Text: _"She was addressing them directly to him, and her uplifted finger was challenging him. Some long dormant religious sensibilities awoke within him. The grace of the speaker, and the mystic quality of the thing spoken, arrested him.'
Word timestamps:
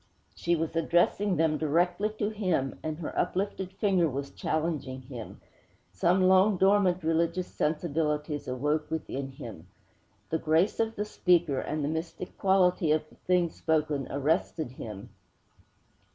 _"She 0.33 0.55
was 0.55 0.75
addressing 0.75 1.35
them 1.35 1.59
directly 1.59 2.09
to 2.17 2.29
him, 2.31 2.79
and 2.81 2.97
her 2.97 3.15
uplifted 3.15 3.71
finger 3.73 4.09
was 4.09 4.31
challenging 4.31 5.03
him. 5.03 5.39
Some 5.93 6.23
long 6.23 6.57
dormant 6.57 7.03
religious 7.03 7.45
sensibilities 7.45 8.47
awoke 8.47 8.89
within 8.89 9.29
him. 9.33 9.67
The 10.31 10.39
grace 10.39 10.79
of 10.79 10.95
the 10.95 11.05
speaker, 11.05 11.59
and 11.59 11.83
the 11.83 11.87
mystic 11.87 12.35
quality 12.39 12.91
of 12.91 13.07
the 13.09 13.15
thing 13.15 13.51
spoken, 13.51 14.07
arrested 14.09 14.71
him.' 14.71 15.09